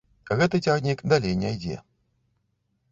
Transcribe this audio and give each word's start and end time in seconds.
Гэты 0.39 0.61
цягнік 0.69 1.03
далей 1.13 1.37
не 1.45 1.49
ідзе. 1.59 1.77